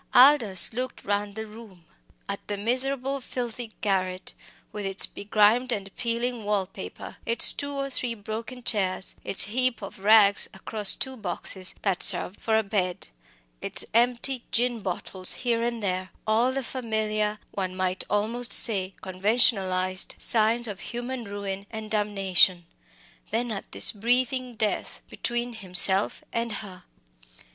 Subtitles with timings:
[0.15, 1.85] Aldous looked round the room
[2.27, 4.33] at the miserable filthy garret
[4.71, 9.83] with its begrimed and peeling wall paper, its two or three broken chairs, its heap
[9.83, 13.09] of rags across two boxes that served for a bed;
[13.61, 20.15] its empty gin bottles here and there all the familiar, one might almost say conventionalised,
[20.17, 22.65] signs of human ruin and damnation
[23.29, 26.85] then at this breathing death between himself and her.